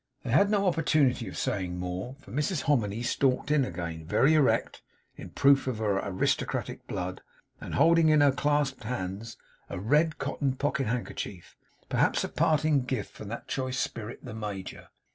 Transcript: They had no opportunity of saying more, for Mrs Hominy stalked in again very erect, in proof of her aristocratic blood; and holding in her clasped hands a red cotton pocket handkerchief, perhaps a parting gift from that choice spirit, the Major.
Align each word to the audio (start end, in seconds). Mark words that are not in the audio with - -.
They 0.23 0.31
had 0.31 0.49
no 0.49 0.65
opportunity 0.65 1.27
of 1.27 1.37
saying 1.37 1.77
more, 1.77 2.15
for 2.17 2.31
Mrs 2.31 2.63
Hominy 2.63 3.03
stalked 3.03 3.51
in 3.51 3.63
again 3.63 4.03
very 4.03 4.33
erect, 4.33 4.81
in 5.15 5.29
proof 5.29 5.67
of 5.67 5.77
her 5.77 5.99
aristocratic 5.99 6.87
blood; 6.87 7.21
and 7.59 7.75
holding 7.75 8.09
in 8.09 8.21
her 8.21 8.31
clasped 8.31 8.83
hands 8.85 9.37
a 9.69 9.77
red 9.79 10.17
cotton 10.17 10.53
pocket 10.55 10.87
handkerchief, 10.87 11.55
perhaps 11.87 12.23
a 12.23 12.29
parting 12.29 12.81
gift 12.83 13.13
from 13.13 13.27
that 13.27 13.47
choice 13.47 13.77
spirit, 13.77 14.25
the 14.25 14.33
Major. 14.33 14.87